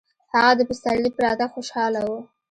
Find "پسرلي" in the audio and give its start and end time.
0.69-1.09